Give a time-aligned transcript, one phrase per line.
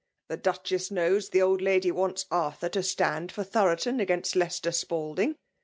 [0.29, 4.71] The Duchess knows the old lady vrants Arthur to stand for Thbrb ton, against Leicester
[4.71, 5.35] Spalding.